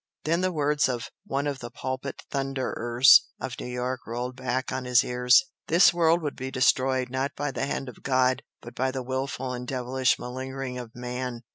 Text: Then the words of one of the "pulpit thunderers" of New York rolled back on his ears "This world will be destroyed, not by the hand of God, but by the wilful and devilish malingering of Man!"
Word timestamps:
Then 0.23 0.41
the 0.41 0.51
words 0.51 0.89
of 0.89 1.11
one 1.27 1.45
of 1.45 1.59
the 1.59 1.69
"pulpit 1.69 2.23
thunderers" 2.31 3.27
of 3.39 3.59
New 3.59 3.67
York 3.67 4.07
rolled 4.07 4.35
back 4.35 4.71
on 4.71 4.85
his 4.85 5.03
ears 5.03 5.43
"This 5.67 5.93
world 5.93 6.23
will 6.23 6.31
be 6.31 6.49
destroyed, 6.49 7.11
not 7.11 7.35
by 7.35 7.51
the 7.51 7.67
hand 7.67 7.87
of 7.87 8.01
God, 8.01 8.41
but 8.63 8.73
by 8.73 8.89
the 8.89 9.03
wilful 9.03 9.53
and 9.53 9.67
devilish 9.67 10.17
malingering 10.17 10.79
of 10.79 10.95
Man!" 10.95 11.43